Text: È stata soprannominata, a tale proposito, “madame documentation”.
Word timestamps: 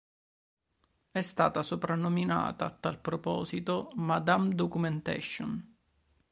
È 1.11 1.21
stata 1.21 1.61
soprannominata, 1.61 2.65
a 2.65 2.71
tale 2.71 2.97
proposito, 2.97 3.91
“madame 3.97 4.55
documentation”. 4.55 5.77